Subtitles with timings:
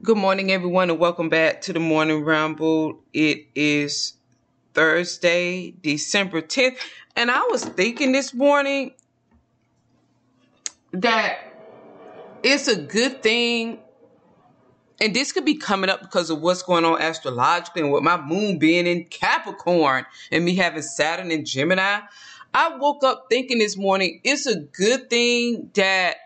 [0.00, 3.00] Good morning, everyone, and welcome back to the Morning Ramble.
[3.12, 4.12] It is
[4.72, 6.76] Thursday, December 10th,
[7.16, 8.92] and I was thinking this morning
[10.92, 11.38] that
[12.44, 13.80] it's a good thing,
[15.00, 18.20] and this could be coming up because of what's going on astrologically and with my
[18.20, 22.02] moon being in Capricorn and me having Saturn in Gemini.
[22.54, 26.18] I woke up thinking this morning it's a good thing that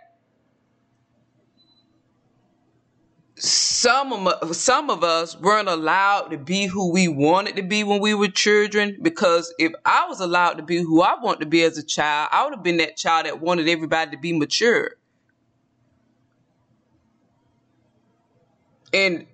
[3.43, 8.01] some of some of us weren't allowed to be who we wanted to be when
[8.01, 11.65] we were children because if I was allowed to be who I wanted to be
[11.65, 14.93] as a child, I would have been that child that wanted everybody to be mature.
[18.95, 19.27] And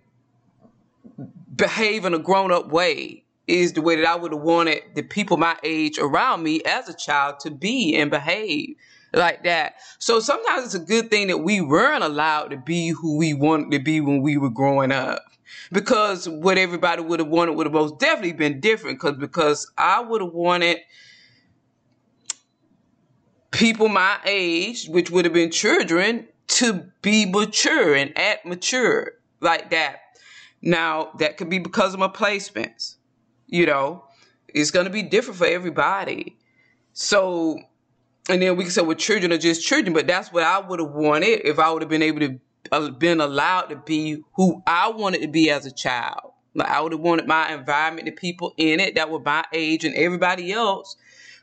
[1.55, 5.03] behave in a grown up way is the way that I would have wanted the
[5.03, 8.77] people my age around me as a child to be and behave
[9.13, 9.77] like that.
[9.99, 13.71] So sometimes it's a good thing that we weren't allowed to be who we wanted
[13.73, 15.23] to be when we were growing up.
[15.73, 18.99] Because what everybody would have wanted would have most definitely been different.
[18.99, 20.79] Because because I would have wanted
[23.51, 29.71] people my age, which would have been children, to be mature and act mature like
[29.71, 30.01] that.
[30.63, 32.97] Now that could be because of my placements.
[33.47, 34.05] You know,
[34.49, 36.39] it's gonna be different for everybody.
[36.93, 37.59] So
[38.29, 40.81] and then we can say, well, children are just children, but that's what I would
[40.81, 42.39] have wanted if I would have been able to
[42.73, 46.33] uh, been allowed to be who I wanted to be as a child.
[46.55, 49.85] Like I would have wanted my environment, the people in it that were my age
[49.85, 50.97] and everybody else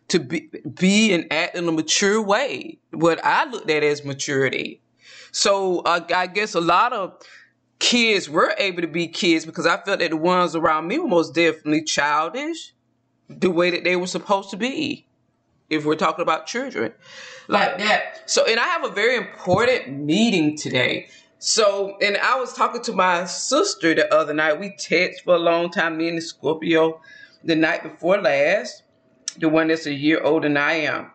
[0.09, 2.77] to be, be and act in a mature way.
[2.91, 4.81] What I looked at as maturity.
[5.31, 7.19] So uh, I guess a lot of
[7.79, 11.07] kids were able to be kids because I felt that the ones around me were
[11.07, 12.73] most definitely childish
[13.27, 15.07] the way that they were supposed to be
[15.69, 16.93] if we're talking about children
[17.47, 18.29] like that.
[18.29, 21.07] So, and I have a very important meeting today.
[21.39, 24.59] So, and I was talking to my sister the other night.
[24.59, 27.01] We text for a long time, me and the Scorpio,
[27.43, 28.83] the night before last,
[29.37, 31.11] the one that's a year older than I am.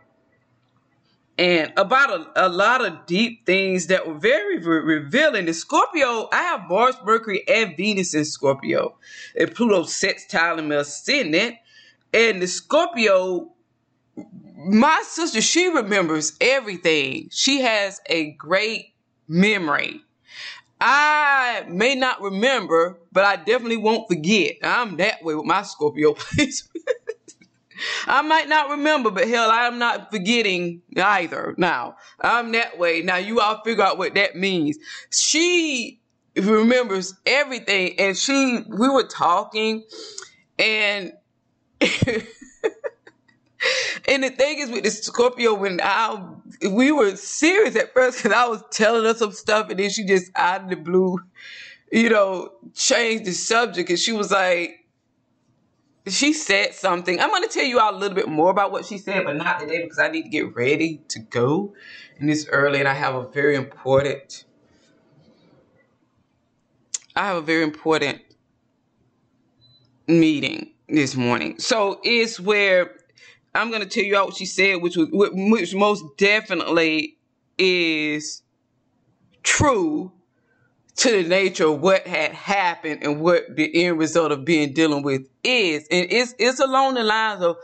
[1.39, 5.47] And about a, a lot of deep things that were very re- revealing.
[5.47, 8.99] The Scorpio, I have Mars, Mercury, and Venus in Scorpio.
[9.35, 11.57] And Pluto sextile in my ascendant.
[12.13, 13.53] And the Scorpio
[14.17, 17.29] my sister, she remembers everything.
[17.31, 18.95] She has a great
[19.29, 20.03] memory.
[20.81, 24.57] I may not remember, but I definitely won't forget.
[24.63, 26.87] I'm that way with my Scorpio placement.
[28.07, 31.55] I might not remember, but hell, I'm not forgetting either.
[31.57, 33.03] Now, I'm that way.
[33.03, 34.79] Now, you all figure out what that means.
[35.11, 36.01] She
[36.37, 39.85] remembers everything, and she, we were talking,
[40.59, 41.13] and
[44.09, 46.23] and the thing is with the Scorpio, when I
[46.71, 50.05] we were serious at first because I was telling her some stuff, and then she
[50.05, 51.19] just out of the blue,
[51.93, 54.87] you know, changed the subject, and she was like,
[56.07, 57.21] she said something.
[57.21, 59.37] I'm going to tell you all a little bit more about what she said, but
[59.37, 61.75] not today because I need to get ready to go,
[62.19, 64.45] and it's early, and I have a very important.
[67.17, 68.23] I have a very important
[70.07, 71.59] meeting this morning.
[71.59, 72.97] So it's where
[73.55, 77.19] I'm gonna tell you out what she said, which was which most definitely
[77.59, 78.43] is
[79.43, 80.13] true
[80.97, 85.03] to the nature of what had happened and what the end result of being dealing
[85.03, 87.57] with is, and it's it's along the lines of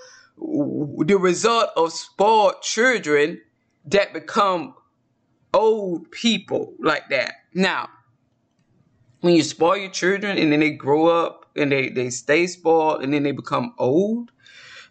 [1.07, 3.41] the result of spoiled children
[3.87, 4.75] that become
[5.55, 7.33] old people like that.
[7.55, 7.89] Now,
[9.21, 13.03] when you spoil your children and then they grow up and they, they stay spoiled
[13.03, 14.31] and then they become old,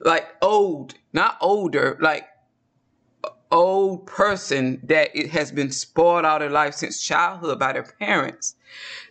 [0.01, 2.28] like old, not older, like
[3.51, 8.56] old person that it has been spoiled out of life since childhood by their parents.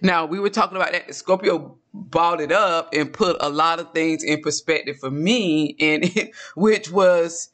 [0.02, 1.14] Now we were talking about that.
[1.14, 6.30] Scorpio bought it up and put a lot of things in perspective for me, and
[6.54, 7.50] which was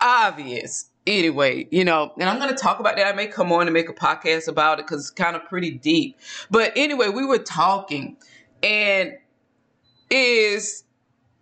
[0.00, 0.90] obvious.
[1.06, 3.06] Anyway, you know, and I'm going to talk about that.
[3.06, 5.70] I may come on and make a podcast about it because it's kind of pretty
[5.70, 6.16] deep.
[6.50, 8.16] But anyway, we were talking,
[8.62, 9.12] and
[10.08, 10.84] is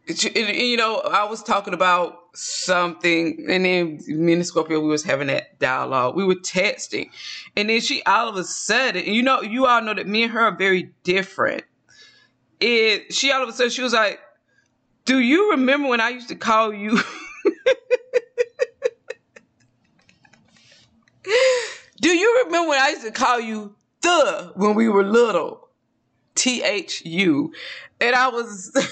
[0.07, 5.29] you know, I was talking about something, and then me and Scorpio, we was having
[5.29, 6.17] that dialogue.
[6.17, 7.11] We were texting,
[7.57, 10.33] and then she all of a sudden, you know, you all know that me and
[10.33, 11.65] her are very different.
[12.61, 14.19] It, she all of a sudden, she was like,
[15.05, 16.99] "Do you remember when I used to call you?"
[22.01, 25.69] Do you remember when I used to call you the when we were little?
[26.35, 27.53] T H U.
[28.01, 28.73] And I was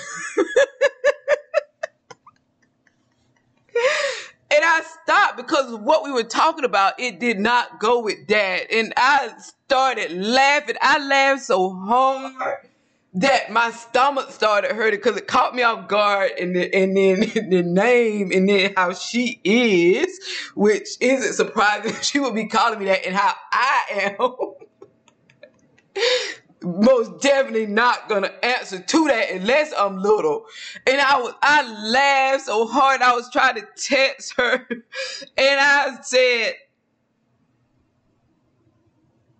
[5.36, 8.70] because of what we were talking about, it did not go with that.
[8.70, 10.76] And I started laughing.
[10.80, 12.68] I laughed so hard
[13.14, 17.20] that my stomach started hurting because it caught me off guard and the, and then
[17.50, 20.20] the name and then how she is,
[20.54, 21.94] which isn't surprising.
[22.02, 24.34] She would be calling me that and how I am.
[26.62, 30.44] most definitely not gonna answer to that unless I'm little.
[30.86, 35.98] And I was I laughed so hard I was trying to text her and I
[36.02, 36.54] said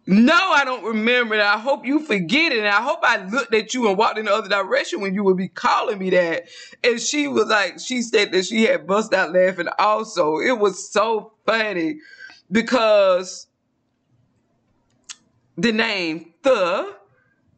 [0.06, 1.40] no, I don't remember it.
[1.40, 2.58] I hope you forget it.
[2.58, 5.22] And I hope I looked at you and walked in the other direction when you
[5.22, 6.48] would be calling me that.
[6.82, 10.38] And she was like, she said that she had bust out laughing also.
[10.40, 12.00] It was so funny
[12.50, 13.46] because
[15.56, 16.96] the name The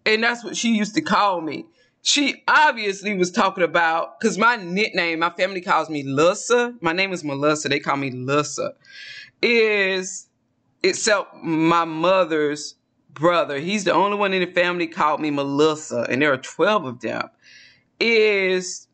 [0.07, 1.67] and that's what she used to call me.
[2.03, 6.75] She obviously was talking about because my nickname, my family calls me Lussa.
[6.81, 7.69] My name is Melissa.
[7.69, 8.73] They call me Lussa.
[9.41, 10.27] Is
[10.83, 12.75] except my mother's
[13.13, 13.59] brother.
[13.59, 17.01] He's the only one in the family called me Melissa, and there are twelve of
[17.01, 17.29] them.
[18.01, 18.89] Is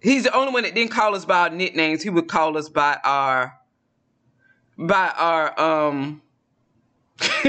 [0.00, 2.02] he's the only one that didn't call us by our nicknames.
[2.02, 3.58] He would call us by our
[4.78, 6.22] by our um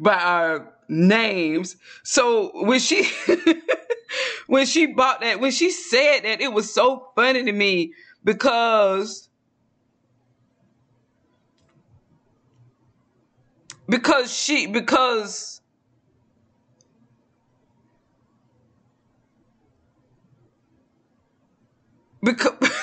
[0.00, 1.76] by our names.
[2.04, 3.08] So when she
[4.46, 7.92] when she bought that, when she said that, it was so funny to me
[8.24, 9.28] because
[13.88, 15.60] because she because
[22.22, 22.52] because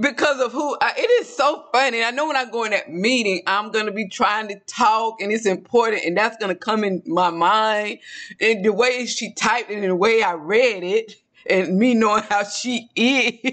[0.00, 2.02] because of who I, it is so funny.
[2.02, 5.32] I know when I go in that meeting, I'm gonna be trying to talk, and
[5.32, 7.98] it's important, and that's gonna come in my mind.
[8.40, 11.14] And the way she typed it, and the way I read it,
[11.48, 13.38] and me knowing how she is.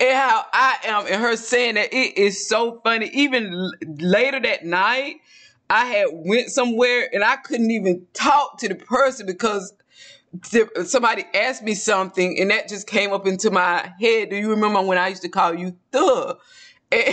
[0.00, 3.10] and how I am, and her saying that it is so funny.
[3.12, 5.16] Even l- later that night,
[5.68, 9.72] I had went somewhere and I couldn't even talk to the person because
[10.84, 14.30] somebody asked me something and that just came up into my head.
[14.30, 16.38] Do you remember when I used to call you Thug?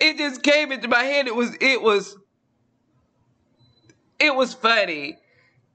[0.00, 1.26] It just came into my head.
[1.26, 2.16] It was it was
[4.18, 5.18] it was funny.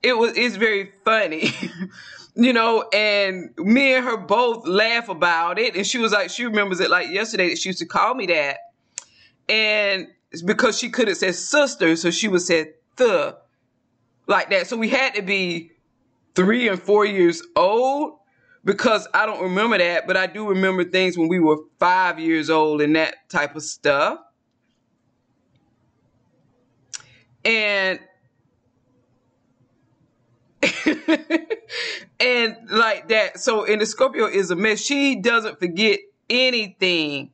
[0.03, 1.51] It was it's very funny.
[2.35, 5.75] you know, and me and her both laugh about it.
[5.75, 8.27] And she was like, she remembers it like yesterday that she used to call me
[8.27, 8.57] that.
[9.47, 10.07] And
[10.45, 13.37] because she couldn't say sister, so she would say the
[14.29, 14.67] like that.
[14.67, 15.71] So we had to be
[16.35, 18.19] three and four years old
[18.63, 22.49] because I don't remember that, but I do remember things when we were five years
[22.49, 24.19] old and that type of stuff.
[27.43, 27.99] And
[32.19, 33.39] and like that.
[33.39, 34.79] So, and the Scorpio is a mess.
[34.79, 35.99] She doesn't forget
[36.29, 37.31] anything.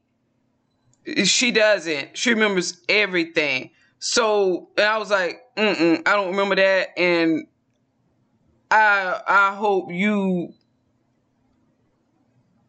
[1.26, 2.18] She doesn't.
[2.18, 3.72] She remembers everything.
[4.08, 7.48] So I was like, Mm-mm, I don't remember that, and
[8.70, 10.54] I I hope you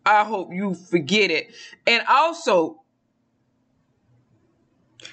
[0.07, 1.53] I hope you forget it.
[1.87, 2.81] And also,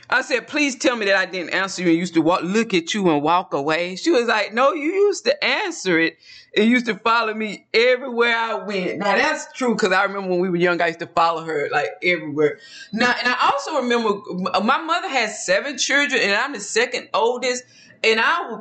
[0.10, 2.74] I said, please tell me that I didn't answer you and used to walk, look
[2.74, 3.96] at you and walk away.
[3.96, 6.18] She was like, no, you used to answer it
[6.56, 9.00] and used to follow me everywhere I went.
[9.00, 11.70] Now that's true because I remember when we were young, I used to follow her
[11.72, 12.60] like everywhere.
[12.92, 14.22] Now, and I also remember
[14.64, 17.64] my mother has seven children and I'm the second oldest.
[18.06, 18.60] And I,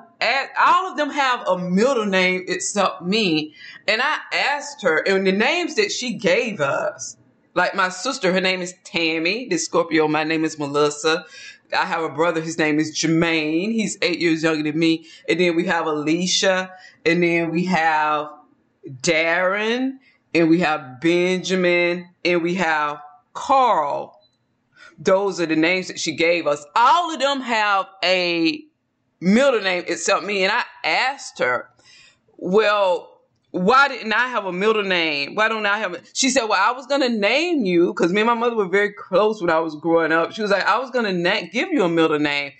[0.64, 3.54] all of them have a middle name except me.
[3.88, 7.16] And I asked her, and the names that she gave us,
[7.54, 9.48] like my sister, her name is Tammy.
[9.48, 11.24] The Scorpio, my name is Melissa.
[11.76, 13.72] I have a brother, his name is Jermaine.
[13.72, 15.06] He's eight years younger than me.
[15.28, 16.70] And then we have Alicia.
[17.04, 18.30] And then we have
[18.88, 19.98] Darren.
[20.34, 22.08] And we have Benjamin.
[22.24, 23.00] And we have
[23.32, 24.18] Carl.
[24.98, 26.64] Those are the names that she gave us.
[26.76, 28.64] All of them have a
[29.20, 30.44] middle name except me.
[30.44, 31.70] And I asked her,
[32.36, 33.11] well,
[33.52, 35.34] why didn't I have a middle name?
[35.34, 36.10] Why don't I have it?
[36.14, 38.94] She said, well, I was to name you because me and my mother were very
[38.94, 40.32] close when I was growing up.
[40.32, 42.52] She was like, I was to na- give you a middle name.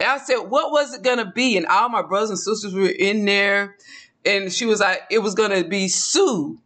[0.00, 1.56] And I said, what was it to be?
[1.56, 3.76] And all my brothers and sisters were in there.
[4.24, 6.58] And she was like, it was to be Sue.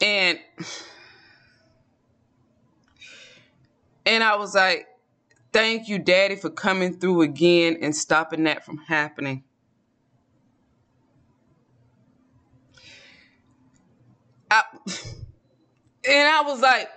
[0.00, 0.38] And
[4.08, 4.86] And I was like,
[5.52, 9.44] thank you, Daddy, for coming through again and stopping that from happening.
[14.50, 14.62] I,
[16.08, 16.88] and I was like,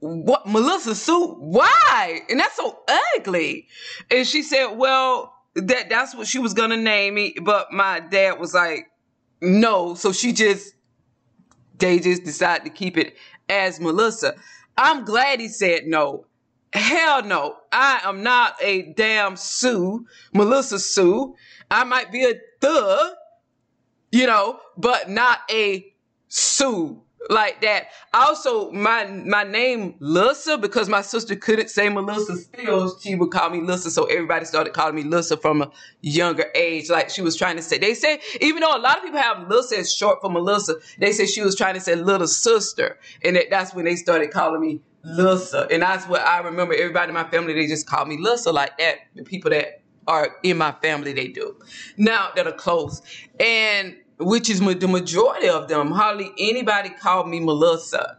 [0.00, 1.36] what Melissa Sue?
[1.38, 2.20] Why?
[2.30, 2.78] And that's so
[3.14, 3.68] ugly.
[4.10, 8.40] And she said, well, that that's what she was gonna name me, but my dad
[8.40, 8.86] was like,
[9.42, 9.94] no.
[9.94, 10.74] So she just
[11.76, 13.16] they just decided to keep it
[13.50, 14.34] as Melissa.
[14.78, 16.24] I'm glad he said no.
[16.74, 17.56] Hell no.
[17.70, 21.36] I am not a damn Sue, Melissa Sue.
[21.70, 23.14] I might be a thug,
[24.10, 25.94] you know, but not a
[26.28, 27.00] Sue
[27.30, 27.86] like that.
[28.12, 33.50] Also, my my name Lissa because my sister couldn't say Melissa still, she would call
[33.50, 33.90] me Lissa.
[33.90, 36.90] So everybody started calling me Lissa from a younger age.
[36.90, 37.78] Like she was trying to say.
[37.78, 41.12] They say even though a lot of people have Lissa as short for Melissa, they
[41.12, 44.60] say she was trying to say little sister, and that, that's when they started calling
[44.60, 45.66] me Lissa.
[45.70, 46.74] And that's what I remember.
[46.74, 48.96] Everybody in my family they just call me Lissa like that.
[49.14, 51.56] The people that are in my family they do
[51.96, 53.00] now that are close
[53.40, 55.90] and which is the majority of them.
[55.90, 58.18] Hardly anybody called me Melissa.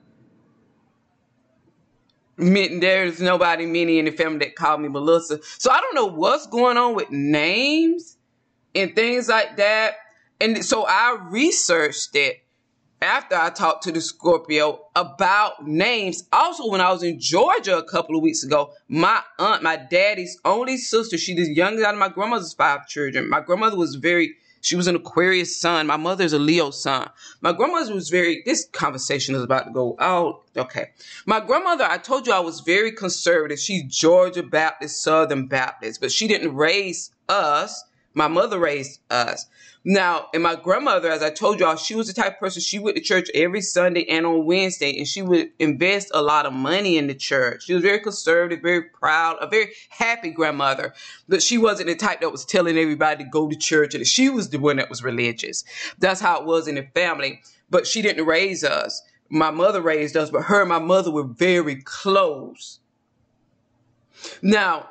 [2.37, 5.39] There's nobody, many in the family that called me Melissa.
[5.57, 8.17] So I don't know what's going on with names
[8.73, 9.95] and things like that.
[10.41, 12.44] And so I researched it
[13.01, 16.27] after I talked to the Scorpio about names.
[16.31, 20.39] Also, when I was in Georgia a couple of weeks ago, my aunt, my daddy's
[20.45, 23.29] only sister, she's the youngest out of my grandmother's five children.
[23.29, 24.35] My grandmother was very
[24.65, 25.85] she was an Aquarius sun.
[25.85, 27.07] My mother's a Leo sun.
[27.39, 30.41] My grandmother was very, this conversation is about to go out.
[30.57, 30.89] Okay.
[31.27, 33.59] My grandmother, I told you I was very conservative.
[33.59, 37.83] She's Georgia Baptist, Southern Baptist, but she didn't raise us.
[38.15, 39.45] My mother raised us.
[39.87, 42.79] Now, and my grandmother, as I told y'all, she was the type of person, she
[42.79, 46.53] went to church every Sunday and on Wednesday, and she would invest a lot of
[46.53, 47.65] money in the church.
[47.65, 50.95] She was very conservative, very proud, a very happy grandmother.
[51.29, 54.27] But she wasn't the type that was telling everybody to go to church, and she
[54.27, 55.63] was the one that was religious.
[55.99, 57.41] That's how it was in the family.
[57.69, 59.03] But she didn't raise us.
[59.29, 62.79] My mother raised us, but her and my mother were very close.
[64.41, 64.89] Now,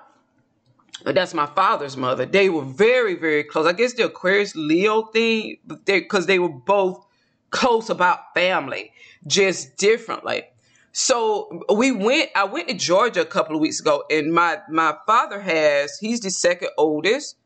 [1.13, 2.25] that's my father's mother.
[2.25, 3.67] They were very, very close.
[3.67, 7.05] I guess the Aquarius Leo thing, because they, were both
[7.51, 8.93] close about family,
[9.27, 10.45] just differently.
[10.93, 12.31] So we went.
[12.37, 15.99] I went to Georgia a couple of weeks ago, and my my father has.
[15.99, 17.37] He's the second oldest.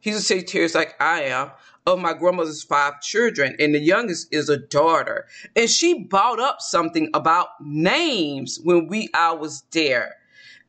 [0.00, 1.52] He's a Sagittarius like I am.
[1.86, 5.26] Of my grandmother's five children, and the youngest is a daughter.
[5.56, 10.16] And she brought up something about names when we I was there.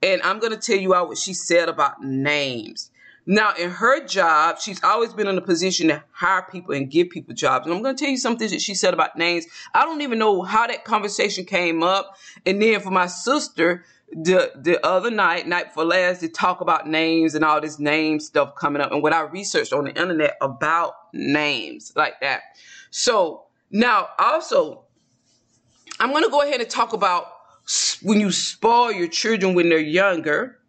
[0.02, 2.92] And I'm going to tell you out what she said about names.
[3.28, 7.12] Now, in her job, she's always been in a position to hire people and give
[7.12, 7.66] people jobs.
[7.66, 9.46] And I'm going to tell you something that she said about names.
[9.76, 12.18] I don't even know how that conversation came up.
[12.48, 16.88] And then for my sister, the the other night, night before last, to talk about
[16.88, 20.36] names and all this name stuff coming up and what I researched on the internet
[20.42, 22.42] about names like that.
[22.90, 24.84] So now also,
[26.00, 27.26] I'm going to go ahead and talk about
[28.02, 30.60] when you spoil your children when they're younger,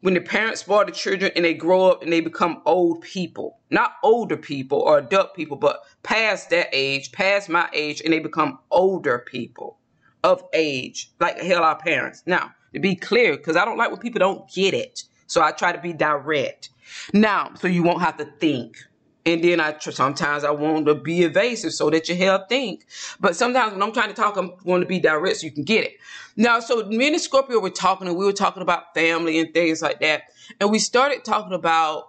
[0.00, 3.58] when the parents spoil the children and they grow up and they become old people,
[3.70, 8.18] not older people or adult people, but past that age, past my age, and they
[8.18, 9.78] become older people
[10.22, 12.22] of age, like hell our parents.
[12.26, 15.04] Now, to be clear, because I don't like when people don't get it.
[15.26, 16.68] So I try to be direct.
[17.12, 18.76] Now, so you won't have to think.
[19.26, 22.86] And then I sometimes I want to be evasive so that you help think.
[23.18, 25.64] But sometimes when I'm trying to talk, I'm going to be direct so you can
[25.64, 25.92] get it.
[26.36, 29.80] Now, so me and Scorpio were talking and we were talking about family and things
[29.80, 30.24] like that.
[30.60, 32.08] And we started talking about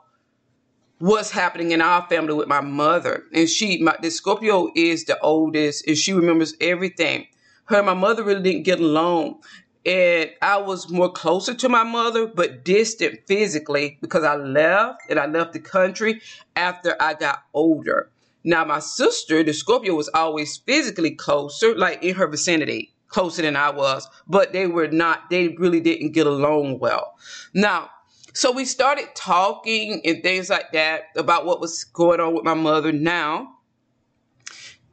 [1.00, 3.24] what's happening in our family with my mother.
[3.34, 7.28] And she, my, the Scorpio is the oldest and she remembers everything.
[7.66, 9.42] Her and my mother really didn't get along
[9.86, 15.20] and I was more closer to my mother, but distant physically because I left and
[15.20, 16.22] I left the country
[16.56, 18.10] after I got older.
[18.44, 23.56] Now, my sister, the Scorpio, was always physically closer, like in her vicinity, closer than
[23.56, 27.13] I was, but they were not, they really didn't get along well.
[27.54, 27.89] Now,
[28.34, 32.54] so we started talking and things like that about what was going on with my
[32.54, 33.56] mother now.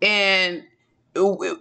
[0.01, 0.65] And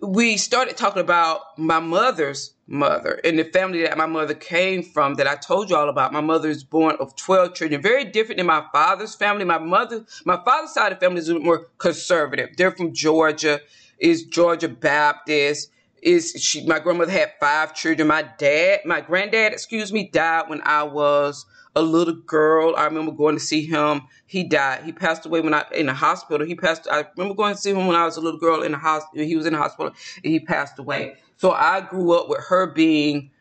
[0.01, 5.15] we started talking about my mother's mother and the family that my mother came from
[5.15, 6.13] that I told you all about.
[6.13, 9.43] My mother is born of 12 children, very different than my father's family.
[9.43, 12.55] My mother, my father's side of the family is a bit more conservative.
[12.57, 13.59] They're from Georgia,
[13.99, 15.71] is Georgia Baptist.
[16.01, 18.07] Is she, my grandmother had five children.
[18.07, 22.75] My dad, my granddad, excuse me, died when I was a little girl.
[22.75, 24.01] I remember going to see him.
[24.25, 24.83] He died.
[24.83, 26.47] He passed away when I in the hospital.
[26.47, 26.87] He passed.
[26.91, 29.25] I remember going to see him when I was a little girl in the hospital.
[29.25, 31.17] He was in the hospital and he passed away.
[31.41, 33.31] So I grew up with her being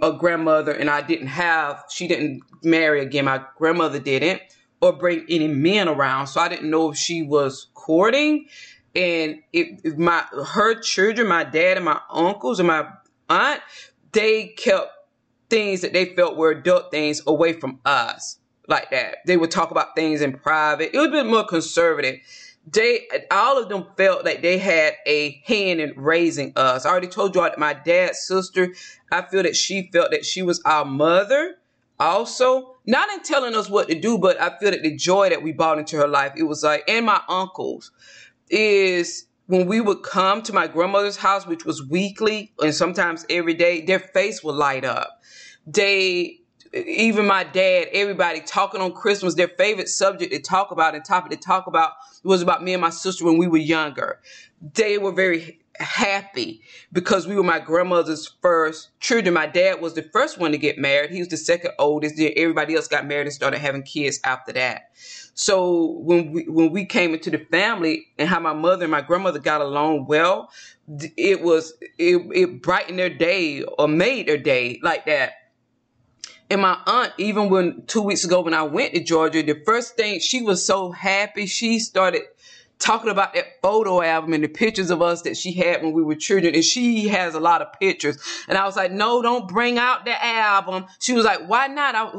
[0.00, 1.84] a grandmother, and I didn't have.
[1.90, 3.26] She didn't marry again.
[3.26, 4.40] My grandmother didn't,
[4.80, 6.28] or bring any men around.
[6.28, 8.46] So I didn't know if she was courting.
[8.94, 12.88] And if my her children, my dad and my uncles and my
[13.28, 13.60] aunt,
[14.12, 14.90] they kept
[15.50, 19.16] things that they felt were adult things away from us like that.
[19.26, 20.94] They would talk about things in private.
[20.94, 22.20] It was a bit more conservative.
[22.66, 26.84] They all of them felt like they had a hand in raising us.
[26.84, 28.74] I already told you all that my dad's sister,
[29.10, 31.56] I feel that she felt that she was our mother
[31.98, 32.76] also.
[32.86, 35.52] Not in telling us what to do, but I feel that the joy that we
[35.52, 37.92] brought into her life, it was like, and my uncles,
[38.48, 43.54] is when we would come to my grandmother's house, which was weekly and sometimes every
[43.54, 45.20] day, their face would light up.
[45.66, 46.40] They
[46.72, 51.30] even my dad, everybody talking on Christmas, their favorite subject to talk about and topic
[51.32, 54.20] to talk about was about me and my sister when we were younger.
[54.74, 56.60] They were very happy
[56.92, 59.34] because we were my grandmother's first children.
[59.34, 61.10] My dad was the first one to get married.
[61.10, 62.16] He was the second oldest.
[62.16, 64.90] Then everybody else got married and started having kids after that.
[65.34, 69.00] So when we when we came into the family and how my mother and my
[69.00, 70.50] grandmother got along well,
[71.16, 75.32] it was it, it brightened their day or made their day like that.
[76.50, 79.96] And my aunt, even when two weeks ago when I went to Georgia, the first
[79.96, 82.22] thing she was so happy, she started
[82.80, 86.02] talking about that photo album and the pictures of us that she had when we
[86.02, 86.54] were children.
[86.54, 88.18] And she has a lot of pictures.
[88.48, 90.86] And I was like, no, don't bring out the album.
[90.98, 91.94] She was like, why not?
[91.94, 92.10] I,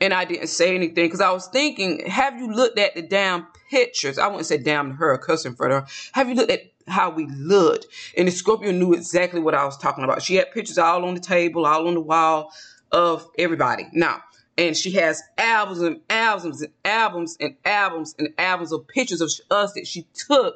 [0.00, 3.48] and I didn't say anything because I was thinking, have you looked at the damn
[3.70, 4.18] pictures?
[4.18, 5.86] I wouldn't say damn to her, cussing for her.
[6.12, 7.86] Have you looked at how we looked?
[8.16, 10.22] And the Scorpio knew exactly what I was talking about.
[10.22, 12.52] She had pictures all on the table, all on the wall
[12.92, 13.88] of everybody.
[13.92, 14.22] Now,
[14.58, 19.30] and she has albums and albums and albums and albums and albums of pictures of
[19.50, 20.54] us that she took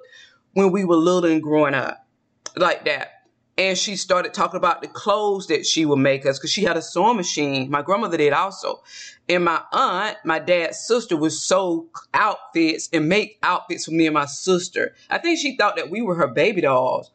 [0.55, 2.07] when we were little and growing up,
[2.57, 3.20] like that
[3.61, 6.79] and she started talking about the clothes that she would make us because she had
[6.79, 7.71] a sewing machine.
[7.71, 8.83] My grandmother did also.
[9.29, 14.15] And my aunt, my dad's sister, would sew outfits and make outfits for me and
[14.15, 14.95] my sister.
[15.11, 17.11] I think she thought that we were her baby dolls.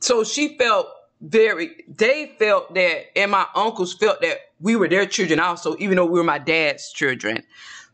[0.00, 0.86] So she felt
[1.22, 5.96] very, they felt that, and my uncles felt that we were their children also, even
[5.96, 7.42] though we were my dad's children.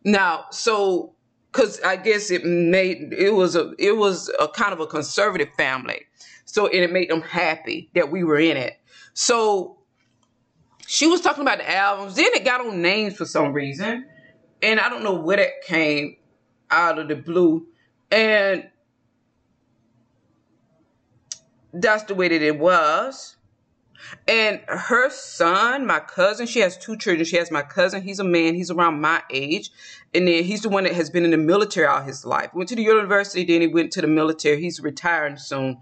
[0.03, 1.15] Now, so,
[1.53, 5.51] cause I guess it made, it was a, it was a kind of a conservative
[5.57, 6.07] family.
[6.53, 8.75] So and it made them happy that we were in it.
[9.15, 9.79] So
[10.87, 12.15] she was talking about the albums.
[12.15, 14.05] Then it got on names for some reason.
[14.61, 16.17] And I don't know where that came
[16.71, 17.69] out of the blue.
[18.11, 18.69] And
[21.73, 23.37] that's the way that it was.
[24.29, 27.25] And her son, my cousin, she has two children.
[27.25, 28.03] She has my cousin.
[28.03, 28.55] He's a man.
[28.55, 29.71] He's around my age.
[30.13, 32.53] And then he's the one that has been in the military all his life.
[32.53, 34.61] Went to the university, then he went to the military.
[34.61, 35.79] He's retiring soon.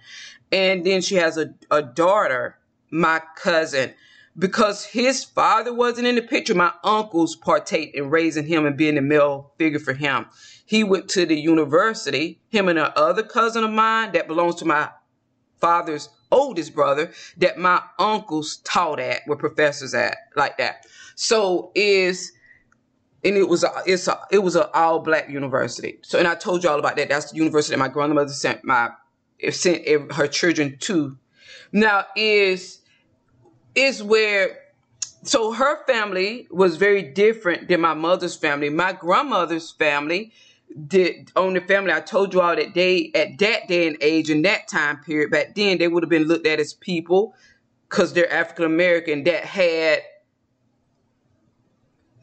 [0.53, 2.59] And then she has a, a daughter,
[2.91, 3.95] my cousin.
[4.39, 8.95] Because his father wasn't in the picture, my uncles partake in raising him and being
[8.95, 10.27] the male figure for him.
[10.65, 14.65] He went to the university, him and a other cousin of mine that belongs to
[14.65, 14.91] my
[15.61, 20.87] father's oldest brother that my uncles taught at, were professors at, like that.
[21.17, 22.33] So is
[23.23, 25.99] and it was a, it's a, it was an all black university.
[26.03, 27.09] So and I told you all about that.
[27.09, 28.91] That's the university that my grandmother sent my
[29.50, 31.16] sent her children to.
[31.72, 32.81] Now is
[33.74, 34.59] is where
[35.22, 38.70] so her family was very different than my mother's family.
[38.70, 40.33] My grandmother's family
[40.87, 41.92] did on the family.
[41.92, 45.31] I told you all that they at that day and age in that time period
[45.31, 47.35] back then they would have been looked at as people
[47.88, 50.00] because they're African American that had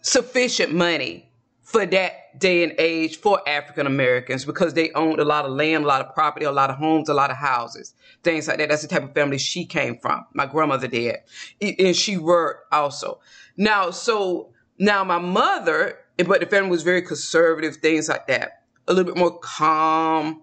[0.02, 1.30] sufficient money
[1.62, 5.84] for that day and age for African Americans because they owned a lot of land,
[5.84, 8.70] a lot of property, a lot of homes, a lot of houses, things like that.
[8.70, 10.26] That's the type of family she came from.
[10.34, 11.18] My grandmother did,
[11.62, 13.20] and she worked also.
[13.56, 18.64] Now, so now my mother but the family was very conservative, things like that.
[18.88, 20.42] A little bit more calm,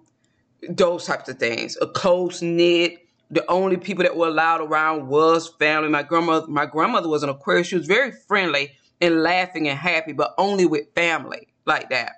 [0.69, 1.77] those types of things.
[1.81, 3.01] A close knit.
[3.31, 5.89] The only people that were allowed around was family.
[5.89, 7.67] My grandmother, my grandmother was an Aquarius.
[7.67, 12.13] She was very friendly and laughing and happy, but only with family like that.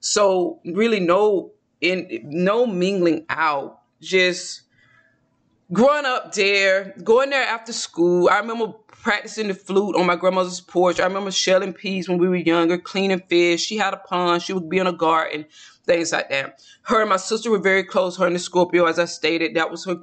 [0.00, 3.80] So really no in no mingling out.
[4.00, 4.62] Just
[5.72, 8.28] growing up there, going there after school.
[8.28, 11.00] I remember practicing the flute on my grandmother's porch.
[11.00, 13.64] I remember shelling peas when we were younger, cleaning fish.
[13.64, 14.42] She had a pond.
[14.42, 15.46] She would be in a garden,
[15.84, 16.62] things like that.
[16.82, 18.16] Her and my sister were very close.
[18.16, 20.00] Her and the Scorpio, as I stated, that was her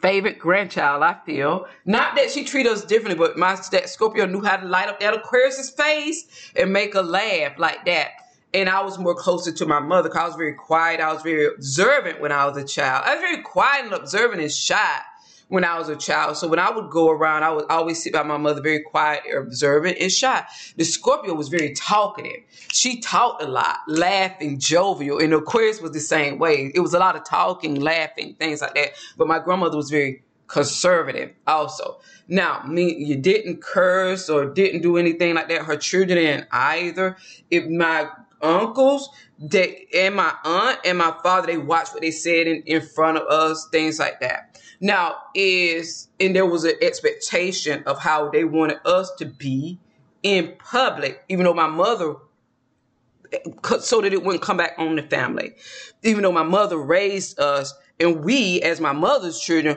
[0.00, 1.66] favorite grandchild, I feel.
[1.84, 5.00] Not that she treated us differently, but my that Scorpio knew how to light up
[5.00, 8.10] that Aquarius's face and make her laugh like that.
[8.54, 11.00] And I was more closer to my mother because I was very quiet.
[11.00, 13.04] I was very observant when I was a child.
[13.06, 15.00] I was very quiet and observant and shy
[15.48, 16.36] when I was a child.
[16.36, 19.22] So when I would go around, I would always sit by my mother, very quiet,
[19.36, 20.44] observant, and shy.
[20.76, 22.42] The Scorpio was very talkative.
[22.72, 26.70] She talked a lot, laughing, jovial, and Aquarius was the same way.
[26.74, 28.90] It was a lot of talking, laughing, things like that.
[29.16, 32.00] But my grandmother was very conservative also.
[32.26, 35.62] Now, me, you didn't curse or didn't do anything like that.
[35.62, 37.16] Her children didn't either.
[37.50, 38.08] If my
[38.42, 42.80] uncles, they and my aunt and my father, they watched what they said in, in
[42.80, 44.60] front of us, things like that.
[44.80, 49.78] Now is and there was an expectation of how they wanted us to be
[50.22, 52.16] in public, even though my mother
[53.32, 55.54] eh, so that it wouldn't come back on the family.
[56.02, 59.76] Even though my mother raised us and we as my mother's children,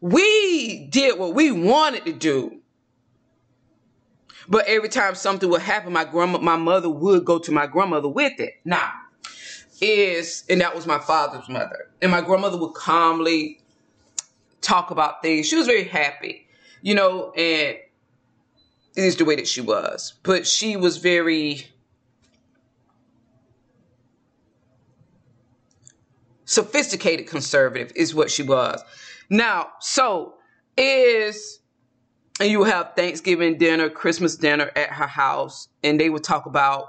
[0.00, 2.60] we did what we wanted to do.
[4.48, 8.08] But every time something would happen, my grandma, my mother would go to my grandmother
[8.08, 8.54] with it.
[8.64, 8.92] Now,
[9.80, 13.60] is and that was my father's mother, and my grandmother would calmly
[14.60, 15.46] talk about things.
[15.46, 16.46] She was very happy,
[16.82, 17.76] you know, and
[18.96, 20.14] it is the way that she was.
[20.22, 21.66] But she was very
[26.46, 28.82] sophisticated conservative, is what she was.
[29.28, 30.34] Now, so
[30.76, 31.60] is
[32.40, 36.88] and you have Thanksgiving dinner, Christmas dinner at her house, and they would talk about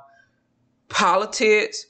[0.89, 1.85] politics.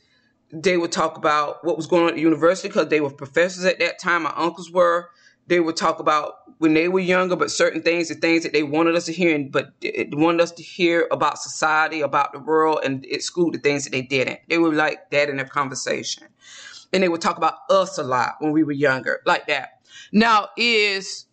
[0.51, 3.65] They would talk about what was going on at the university because they were professors
[3.65, 4.23] at that time.
[4.23, 5.09] My uncles were.
[5.47, 8.63] They would talk about when they were younger, but certain things, the things that they
[8.63, 12.39] wanted us to hear, and but it wanted us to hear about society, about the
[12.39, 14.39] world, and exclude the things that they didn't.
[14.49, 16.27] They were like that in their conversation,
[16.91, 19.79] and they would talk about us a lot when we were younger, like that.
[20.11, 21.26] Now is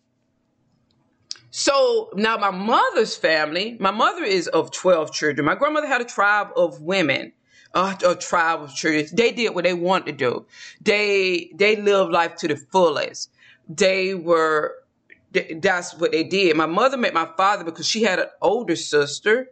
[1.57, 5.45] so now my mother's family, my mother is of 12 children.
[5.45, 7.31] My grandmother had a tribe of women,
[7.73, 9.05] a tribe of children.
[9.13, 10.45] They did what they wanted to do.
[10.81, 13.31] They, they lived life to the fullest.
[13.69, 14.75] They were,
[15.31, 16.57] that's what they did.
[16.57, 19.47] My mother met my father because she had an older sister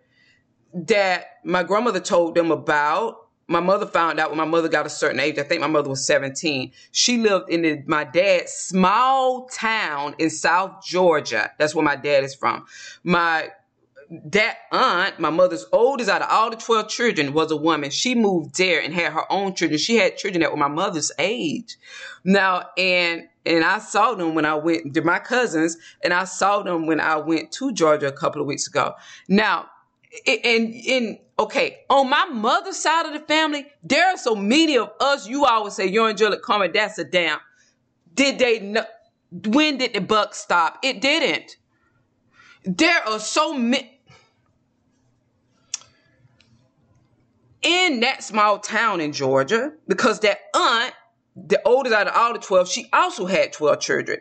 [0.73, 3.22] that my grandmother told them about
[3.53, 5.37] my mother found out when my mother got a certain age.
[5.37, 6.71] I think my mother was 17.
[6.91, 11.51] She lived in the, my dad's small town in South Georgia.
[11.57, 12.65] That's where my dad is from.
[13.03, 13.49] My
[14.25, 17.89] that aunt, my mother's oldest out of all the 12 children, was a woman.
[17.89, 19.79] She moved there and had her own children.
[19.79, 21.77] She had children that were my mother's age.
[22.23, 26.63] Now, and and I saw them when I went to my cousins, and I saw
[26.63, 28.93] them when I went to Georgia a couple of weeks ago.
[29.27, 29.67] Now,
[30.27, 34.91] and in okay, on my mother's side of the family, there are so many of
[34.99, 35.27] us.
[35.27, 36.71] You always say you're angelic karma.
[36.71, 37.39] That's a damn.
[38.13, 38.85] Did they know?
[39.47, 40.79] When did the buck stop?
[40.83, 41.57] It didn't.
[42.63, 43.89] There are so many.
[47.63, 50.93] In that small town in Georgia, because that aunt,
[51.35, 54.19] the oldest out of all the 12, she also had 12 children.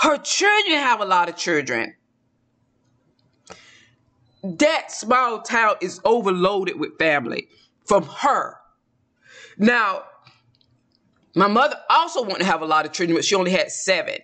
[0.00, 1.94] Her children have a lot of children
[4.42, 7.48] that small town is overloaded with family
[7.84, 8.56] from her.
[9.58, 10.04] Now,
[11.34, 14.16] my mother also wanted to have a lot of children, but she only had seven.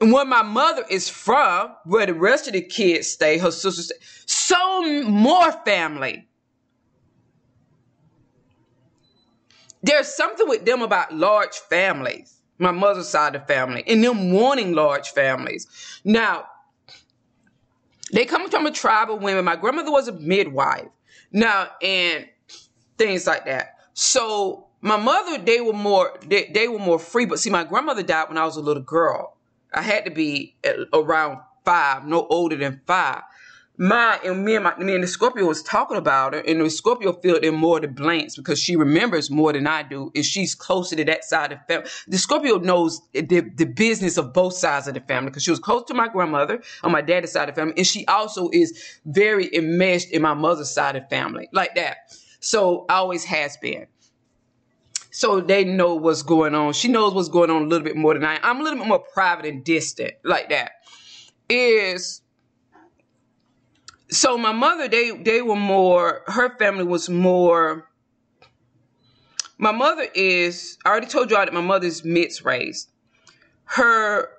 [0.00, 3.86] And where my mother is from, where the rest of the kids stay, her sisters
[3.86, 6.28] stay, so more family.
[9.82, 14.32] There's something with them about large families, my mother's side of the family, and them
[14.32, 15.66] wanting large families.
[16.04, 16.46] Now,
[18.12, 19.44] they come from a tribe of women.
[19.44, 20.88] My grandmother was a midwife.
[21.32, 22.26] Now, and
[22.96, 23.76] things like that.
[23.94, 27.26] So my mother, they were more, they, they were more free.
[27.26, 29.36] But see, my grandmother died when I was a little girl.
[29.74, 30.56] I had to be
[30.92, 33.22] around five, no older than five
[33.78, 36.68] my and me and my me and the Scorpio was talking about her, and the
[36.68, 40.24] Scorpio filled in more of the blanks because she remembers more than I do, and
[40.24, 41.90] she's closer to that side of the family.
[42.08, 45.60] The Scorpio knows the, the business of both sides of the family because she was
[45.60, 48.98] close to my grandmother on my daddy's side of the family, and she also is
[49.06, 51.98] very enmeshed in my mother's side of the family, like that.
[52.40, 53.86] So always has been.
[55.12, 56.72] So they know what's going on.
[56.72, 58.40] She knows what's going on a little bit more than I.
[58.42, 60.72] I'm a little bit more private and distant, like that.
[61.48, 62.22] Is
[64.10, 67.88] so my mother they they were more her family was more
[69.58, 72.88] my mother is i already told y'all that my mother's mixed race.
[73.64, 74.30] Her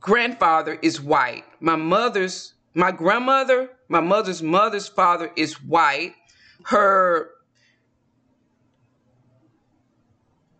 [0.00, 1.44] grandfather is white.
[1.60, 6.14] My mother's my grandmother my mother's mother's father is white.
[6.64, 7.30] Her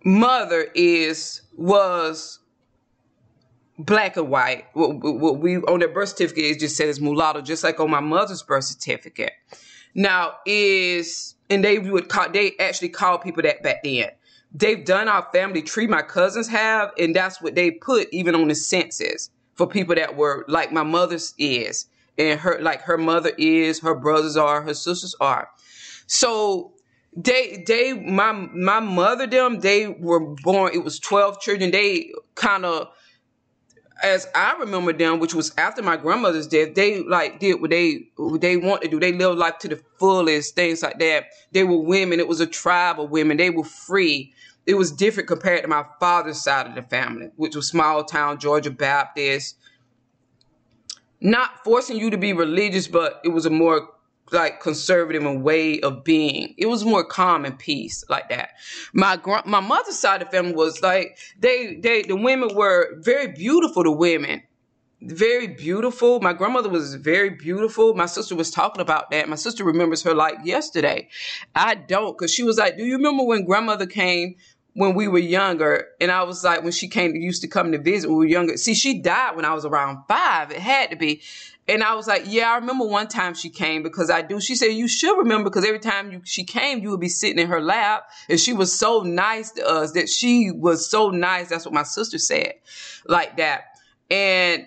[0.05, 2.41] mother is was
[3.79, 4.67] black and white.
[4.75, 8.01] What, we on their birth certificate it just said says mulatto, just like on my
[8.01, 9.33] mother's birth certificate.
[9.95, 14.11] Now is and they would call they actually call people that back then.
[14.53, 18.47] They've done our family tree, my cousins have, and that's what they put even on
[18.49, 21.87] the census for people that were like my mother's is,
[22.19, 25.49] and her like her mother is, her brothers are, her sisters are.
[26.07, 26.73] So
[27.17, 32.65] they they my my mother them they were born it was 12 children they kind
[32.65, 32.89] of
[34.03, 38.09] as I remember them, which was after my grandmother's death, they like did what they
[38.17, 38.99] what they want to do.
[38.99, 41.27] They lived life to the fullest, things like that.
[41.53, 42.21] They were women.
[42.21, 43.37] It was a tribe of women.
[43.37, 44.33] They were free.
[44.67, 48.39] It was different compared to my father's side of the family, which was small town
[48.39, 49.57] Georgia Baptist.
[51.21, 53.89] Not forcing you to be religious, but it was a more
[54.33, 56.55] like conservative and way of being.
[56.59, 58.51] It was more calm and peace like that.
[58.93, 62.97] My gr- my mother's side of the family was like they they the women were
[63.01, 63.85] very beautiful.
[63.85, 64.43] The women
[65.05, 66.21] very beautiful.
[66.21, 67.95] My grandmother was very beautiful.
[67.95, 69.29] My sister was talking about that.
[69.29, 71.09] My sister remembers her like yesterday.
[71.55, 74.37] I don't, cause she was like, "Do you remember when grandmother came
[74.73, 77.79] when we were younger?" And I was like, when she came, used to come to
[77.79, 78.57] visit when we were younger.
[78.57, 80.51] See, she died when I was around five.
[80.51, 81.21] It had to be.
[81.67, 84.39] And I was like, yeah, I remember one time she came because I do.
[84.39, 87.39] She said, you should remember because every time you, she came, you would be sitting
[87.39, 88.05] in her lap.
[88.29, 91.49] And she was so nice to us that she was so nice.
[91.49, 92.55] That's what my sister said
[93.07, 93.65] like that.
[94.11, 94.67] And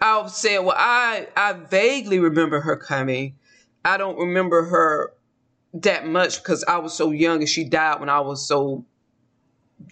[0.00, 3.34] I saying, well, I, I vaguely remember her coming.
[3.84, 5.12] I don't remember her
[5.74, 8.86] that much because I was so young and she died when I was so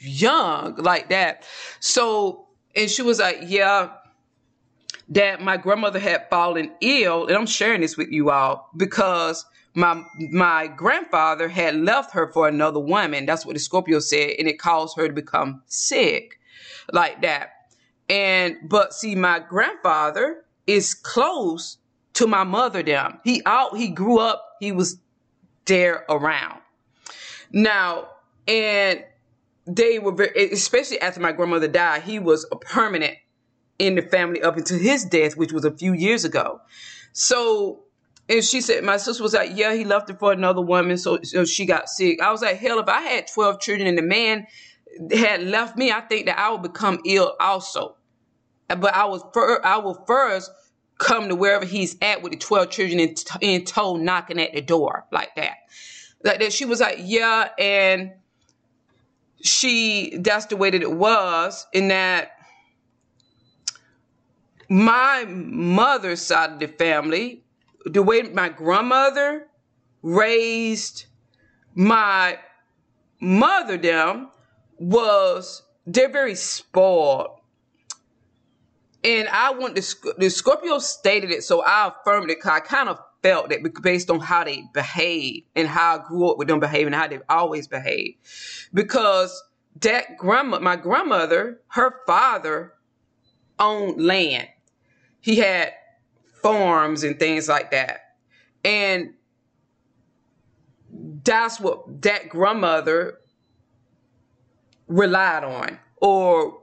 [0.01, 1.47] young like that.
[1.81, 3.91] So and she was like, yeah,
[5.11, 10.03] that my grandmother had fallen ill, and I'm sharing this with you all because my
[10.31, 13.27] my grandfather had left her for another woman.
[13.27, 16.39] That's what the Scorpio said, and it caused her to become sick,
[16.93, 17.51] like that.
[18.09, 21.79] And but see, my grandfather is close
[22.15, 22.83] to my mother.
[22.83, 24.99] Down, he out, he grew up, he was
[25.65, 26.61] there around.
[27.51, 28.09] Now,
[28.47, 29.05] and
[29.69, 33.15] they were very, especially after my grandmother died, he was a permanent
[33.79, 36.61] in the family up until his death, which was a few years ago.
[37.13, 37.85] So,
[38.29, 40.97] and she said, my sister was like, yeah, he left her for another woman.
[40.97, 42.21] So, so she got sick.
[42.23, 44.47] I was like, hell, if I had 12 children and the man
[45.13, 47.97] had left me, I think that I would become ill also.
[48.69, 50.51] But I was, fir- I will first
[50.99, 54.55] come to wherever he's at with the 12 children in, t- in tow knocking at
[54.55, 55.57] the door like that.
[56.25, 56.53] Like that.
[56.53, 57.51] She was like, yeah.
[57.59, 58.13] And,
[59.43, 62.33] she that's the way that it was in that
[64.69, 67.45] my mother's side of the family
[67.85, 69.47] the way my grandmother
[70.03, 71.07] raised
[71.75, 72.39] my
[73.21, 74.31] mother them
[74.79, 77.41] was they're very spoiled.
[79.05, 82.99] And I want the, the Scorpio stated it, so I affirmed it I kind of
[83.23, 86.93] felt that based on how they behave and how I grew up with them behaving,
[86.93, 88.19] how they've always behaved.
[88.73, 89.43] Because
[89.81, 92.75] that grandma, my grandmother, her father
[93.59, 94.49] owned land.
[95.21, 95.73] He had
[96.43, 98.01] farms and things like that.
[98.65, 99.15] And
[101.25, 103.19] that's what that grandmother
[104.87, 106.63] relied on or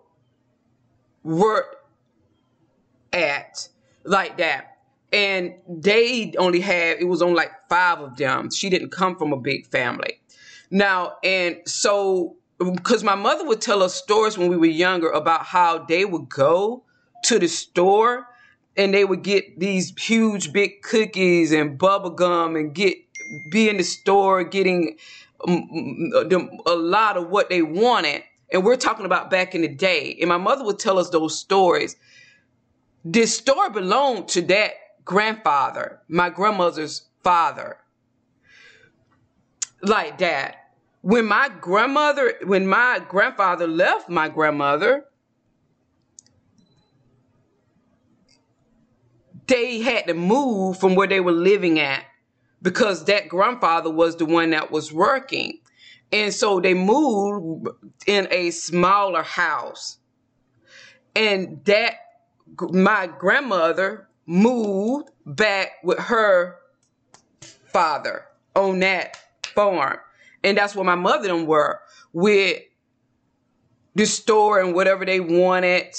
[1.24, 1.76] worked
[3.14, 3.70] at
[4.04, 4.75] like that
[5.16, 8.52] and they only had it was only like five of them.
[8.52, 10.20] She didn't come from a big family.
[10.70, 15.46] Now and so because my mother would tell us stories when we were younger about
[15.46, 16.84] how they would go
[17.24, 18.28] to the store
[18.76, 22.98] and they would get these huge big cookies and bubble gum and get
[23.52, 24.98] be in the store getting
[25.48, 26.12] um,
[26.66, 28.22] a lot of what they wanted.
[28.52, 30.18] And we're talking about back in the day.
[30.20, 31.96] And my mother would tell us those stories.
[33.04, 34.74] This store belonged to that
[35.06, 37.78] grandfather, my grandmother's father.
[39.82, 40.56] Like that.
[41.02, 45.06] When my grandmother, when my grandfather left my grandmother,
[49.46, 52.04] they had to move from where they were living at
[52.64, 55.60] because that grandfather was the one that was working.
[56.12, 57.68] And so they moved
[58.08, 60.00] in a smaller house.
[61.16, 61.96] And that,
[62.72, 66.58] my grandmother moved back with her
[67.72, 69.98] father on that farm.
[70.44, 71.80] And that's where my mother them were
[72.14, 72.62] with
[73.96, 75.96] the store and whatever they wanted.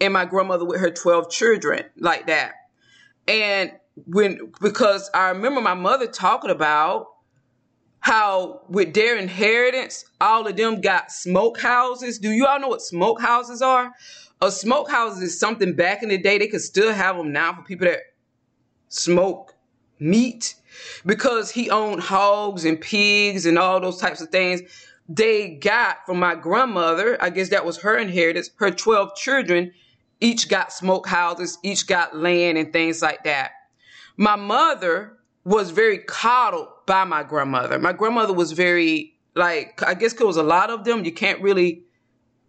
[0.00, 2.52] And my grandmother with her 12 children like that.
[3.26, 3.72] And
[4.04, 7.06] when, because I remember my mother talking about
[8.00, 12.18] how with their inheritance, all of them got smoke houses.
[12.18, 13.92] Do you all know what smoke houses are?
[14.42, 16.38] A smokehouse is something back in the day.
[16.38, 18.00] They could still have them now for people that
[18.88, 19.54] smoke
[19.98, 20.54] meat
[21.06, 24.62] because he owned hogs and pigs and all those types of things.
[25.08, 29.72] They got from my grandmother, I guess that was her inheritance, her 12 children
[30.20, 33.52] each got smokehouses, each got land and things like that.
[34.16, 37.78] My mother was very coddled by my grandmother.
[37.78, 41.84] My grandmother was very like I guess because a lot of them you can't really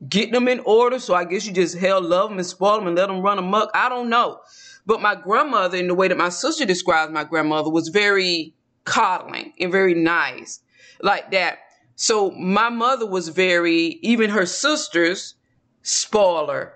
[0.08, 1.00] get them in order.
[1.00, 3.38] So I guess you just hell love them and spoil them and let them run
[3.38, 3.72] amok.
[3.74, 4.40] I don't know.
[4.86, 8.54] But my grandmother, in the way that my sister describes my grandmother, was very
[8.86, 10.62] coddling and very nice
[11.02, 11.60] like that.
[11.96, 15.36] So my mother was very, even her sisters,
[15.82, 16.74] spoiler.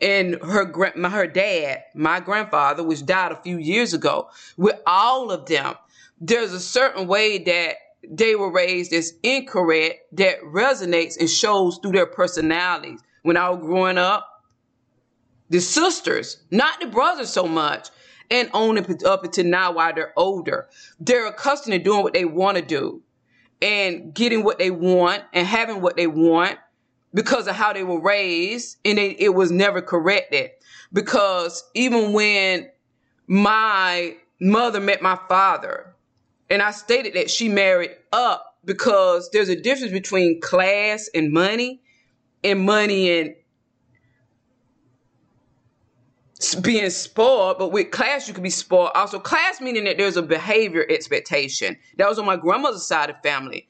[0.00, 5.30] And her my her dad, my grandfather, which died a few years ago, with all
[5.30, 5.74] of them,
[6.18, 7.76] there's a certain way that
[8.08, 13.00] they were raised as incorrect that resonates and shows through their personalities.
[13.22, 14.26] When I was growing up,
[15.50, 17.88] the sisters, not the brothers so much,
[18.30, 20.68] and on up until now while they're older,
[21.00, 23.02] they're accustomed to doing what they want to do
[23.60, 26.58] and getting what they want and having what they want
[27.12, 30.50] because of how they were raised and it was never corrected.
[30.92, 32.70] Because even when
[33.26, 35.89] my mother met my father,
[36.50, 41.80] and I stated that she married up because there's a difference between class and money
[42.42, 43.34] and money and
[46.62, 48.90] being spoiled, but with class you can be spoiled.
[48.94, 51.76] Also, class meaning that there's a behavior expectation.
[51.96, 53.68] That was on my grandmother's side of family.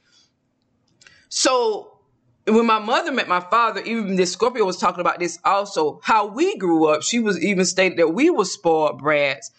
[1.28, 1.98] So
[2.46, 6.26] when my mother met my father, even this Scorpio was talking about this also, how
[6.26, 7.02] we grew up.
[7.02, 9.50] She was even stated that we were spoiled brats.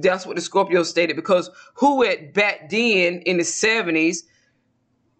[0.00, 4.24] That's what the Scorpio stated because who at back then in the 70s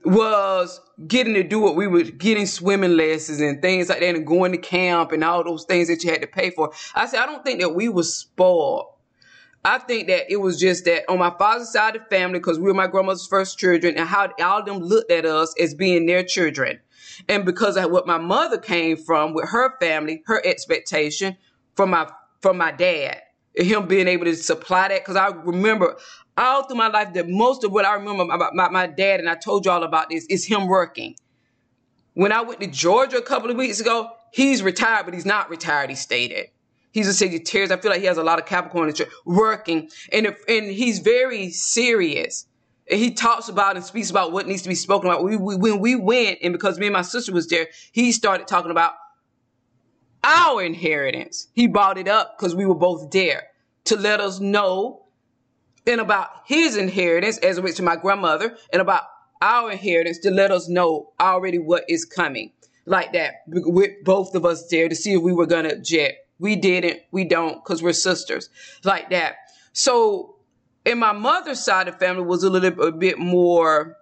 [0.05, 4.27] was getting to do what we were getting swimming lessons and things like that and
[4.27, 6.73] going to camp and all those things that you had to pay for.
[6.95, 8.87] I said, I don't think that we were spoiled.
[9.65, 12.59] I think that it was just that on my father's side of the family, because
[12.59, 15.75] we were my grandmother's first children, and how all of them looked at us as
[15.75, 16.79] being their children.
[17.29, 21.37] And because of what my mother came from with her family, her expectation
[21.75, 22.09] from my
[22.41, 23.21] from my dad,
[23.67, 25.01] him being able to supply that.
[25.01, 25.97] Because I remember
[26.37, 29.29] all through my life that most of what I remember about my, my dad, and
[29.29, 31.17] I told you all about this, is him working.
[32.15, 35.51] When I went to Georgia a couple of weeks ago, he's retired, but he's not
[35.51, 36.47] retired, he stated.
[36.91, 37.71] He's a Sagittarius.
[37.71, 38.93] I feel like he has a lot of Capricorn
[39.25, 42.47] working, and if, and he's very serious.
[42.91, 45.23] And he talks about and speaks about what needs to be spoken about.
[45.23, 48.47] We, we, when we went, and because me and my sister was there, he started
[48.47, 48.95] talking about
[50.25, 51.49] our inheritance.
[51.55, 53.45] He brought it up because we were both there
[53.85, 55.05] to let us know
[55.87, 59.05] and about his inheritance as it relates to my grandmother and about
[59.41, 62.53] our inheritance to let us know already what is coming.
[62.85, 66.57] Like that with both of us there to see if we were gonna object we
[66.57, 68.49] didn't we don't because we're sisters.
[68.85, 69.37] Like that.
[69.73, 70.39] So
[70.89, 73.97] in my mother's side of the family was a little a bit more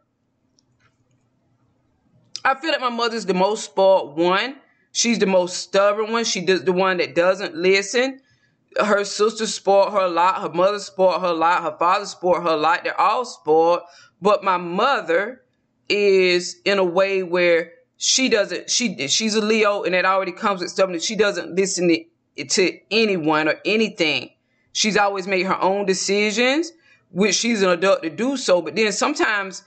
[2.45, 4.57] i feel like my mother's the most spoiled one
[4.97, 8.21] she's the most stubborn one she does the one that doesn't listen
[8.79, 10.43] her sister spoiled her a lot.
[10.43, 11.63] Her mother spoiled her a lot.
[11.63, 12.85] Her father spoiled her a lot.
[12.85, 13.81] They're all spoiled.
[14.21, 15.43] But my mother
[15.89, 20.61] is in a way where she doesn't, she, she's a Leo and it already comes
[20.61, 24.31] with that she doesn't listen to, to anyone or anything.
[24.73, 26.73] She's always made her own decisions,
[27.11, 28.61] which she's an adult to do so.
[28.61, 29.63] But then sometimes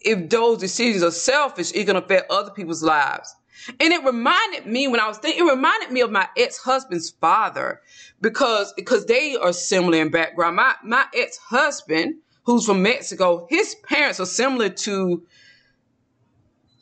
[0.00, 3.34] if those decisions are selfish, it can affect other people's lives.
[3.80, 7.80] And it reminded me when I was thinking, it reminded me of my ex-husband's father
[8.20, 10.56] because, because they are similar in background.
[10.56, 15.22] My, my ex-husband, who's from Mexico, his parents are similar to,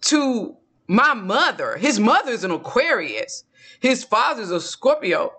[0.03, 0.57] to
[0.89, 1.77] my mother.
[1.77, 3.45] His mother's an Aquarius.
[3.81, 5.33] His father's a Scorpio.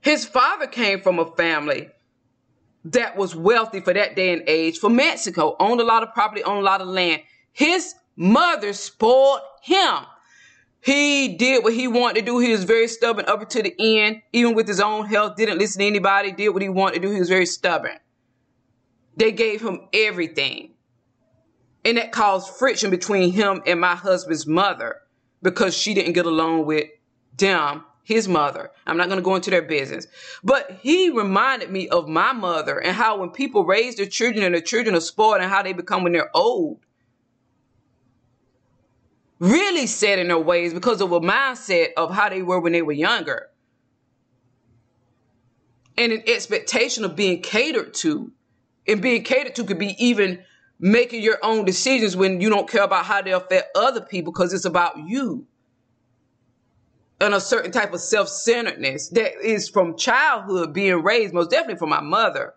[0.00, 1.88] His father came from a family
[2.84, 6.42] that was wealthy for that day and age for Mexico, owned a lot of property,
[6.42, 7.22] owned a lot of land.
[7.52, 10.06] His mother spoiled him.
[10.80, 12.38] He did what he wanted to do.
[12.38, 15.80] He was very stubborn up to the end, even with his own health, didn't listen
[15.80, 17.10] to anybody, did what he wanted to do.
[17.10, 17.98] He was very stubborn.
[19.16, 20.74] They gave him everything.
[21.86, 25.00] And that caused friction between him and my husband's mother
[25.42, 26.88] because she didn't get along with
[27.36, 28.70] them, his mother.
[28.86, 30.06] I'm not going to go into their business.
[30.42, 34.54] But he reminded me of my mother and how when people raise their children and
[34.54, 36.80] their children are spoiled and how they become when they're old
[39.44, 42.82] really set in their ways because of a mindset of how they were when they
[42.82, 43.50] were younger.
[45.96, 48.32] And an expectation of being catered to.
[48.86, 50.42] And being catered to could be even
[50.80, 54.52] making your own decisions when you don't care about how they affect other people because
[54.52, 55.46] it's about you.
[57.20, 61.90] And a certain type of self-centeredness that is from childhood being raised, most definitely from
[61.90, 62.54] my mother.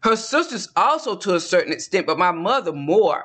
[0.00, 3.24] Her sisters also to a certain extent, but my mother more.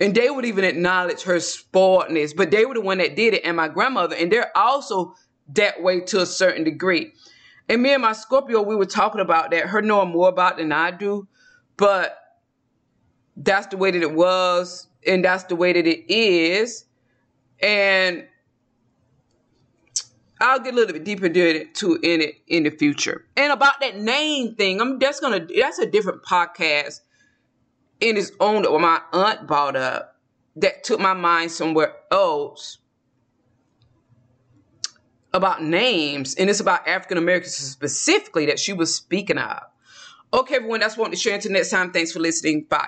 [0.00, 3.42] And they would even acknowledge her spoiledness, but they were the one that did it,
[3.44, 5.14] and my grandmother, and they're also
[5.54, 7.12] that way to a certain degree.
[7.68, 10.72] And me and my Scorpio, we were talking about that, her knowing more about than
[10.72, 11.28] I do,
[11.76, 12.16] but
[13.36, 16.86] that's the way that it was, and that's the way that it is.
[17.62, 18.26] And
[20.40, 23.26] I'll get a little bit deeper into in it in the future.
[23.36, 27.00] And about that name thing, I'm that's gonna that's a different podcast
[28.00, 30.16] in its own that my aunt brought up
[30.56, 32.78] that took my mind somewhere else
[35.32, 39.62] about names, and it's about African Americans specifically that she was speaking of.
[40.32, 41.92] Okay, everyone, that's what I want to share until next time.
[41.92, 42.66] Thanks for listening.
[42.68, 42.78] Bye.